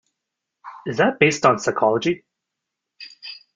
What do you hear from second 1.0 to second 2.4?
based on psychology?